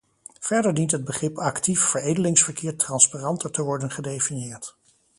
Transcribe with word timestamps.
Verder 0.39 0.73
dient 0.73 0.91
het 0.91 1.03
begrip 1.03 1.37
actief 1.37 1.79
veredelingsverkeer 1.79 2.77
transparanter 2.77 3.51
te 3.51 3.61
worden 3.63 3.91
gedefinieerd. 3.91 4.75